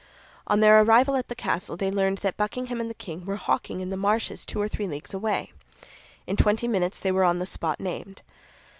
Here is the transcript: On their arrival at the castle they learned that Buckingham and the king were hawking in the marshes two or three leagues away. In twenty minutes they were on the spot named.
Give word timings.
On 0.47 0.61
their 0.61 0.81
arrival 0.81 1.15
at 1.15 1.27
the 1.27 1.35
castle 1.35 1.77
they 1.77 1.91
learned 1.91 2.17
that 2.25 2.35
Buckingham 2.35 2.81
and 2.81 2.89
the 2.89 2.95
king 2.95 3.23
were 3.23 3.35
hawking 3.35 3.81
in 3.81 3.91
the 3.91 3.95
marshes 3.95 4.47
two 4.47 4.59
or 4.59 4.67
three 4.67 4.87
leagues 4.87 5.13
away. 5.13 5.51
In 6.25 6.35
twenty 6.37 6.67
minutes 6.67 6.99
they 6.99 7.11
were 7.11 7.23
on 7.23 7.37
the 7.37 7.45
spot 7.45 7.79
named. 7.79 8.23